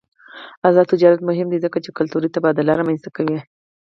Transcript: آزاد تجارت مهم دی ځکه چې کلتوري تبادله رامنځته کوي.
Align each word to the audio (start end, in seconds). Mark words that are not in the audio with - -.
آزاد 0.67 0.85
تجارت 0.93 1.19
مهم 1.29 1.47
دی 1.49 1.57
ځکه 1.65 1.77
چې 1.83 1.95
کلتوري 1.97 2.29
تبادله 2.35 2.73
رامنځته 2.79 3.09
کوي. 3.17 3.39